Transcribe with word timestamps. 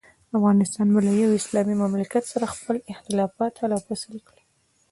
افغانستان 0.37 0.87
به 0.93 0.99
له 1.05 1.11
یوه 1.21 1.33
اسلامي 1.39 1.75
مملکت 1.83 2.23
سره 2.33 2.45
خپل 2.53 2.75
اختلافات 2.93 3.53
حل 3.61 3.71
او 3.75 3.81
فصل 3.87 4.13
کړي. 4.27 4.43